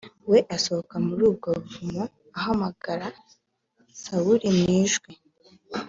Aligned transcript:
we 0.29 0.37
asohoka 0.55 0.95
muri 1.05 1.21
ubwo 1.29 1.47
buvumo 1.57 2.03
ahamagara 2.37 3.07
sawuli 4.01 4.47
mu 4.57 4.65
ijwi 4.81 5.11